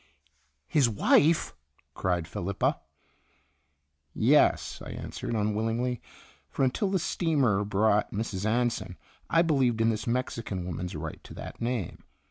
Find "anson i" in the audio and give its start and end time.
8.43-9.43